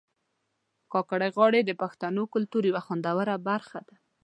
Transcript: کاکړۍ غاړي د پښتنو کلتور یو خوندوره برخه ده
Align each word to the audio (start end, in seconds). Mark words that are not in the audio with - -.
کاکړۍ 0.91 1.29
غاړي 1.37 1.61
د 1.65 1.71
پښتنو 1.81 2.23
کلتور 2.33 2.63
یو 2.67 2.77
خوندوره 2.85 3.35
برخه 3.47 3.79
ده 3.87 3.95